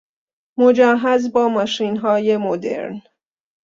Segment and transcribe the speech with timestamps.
[0.59, 3.01] مجهز با ماشین های مدرن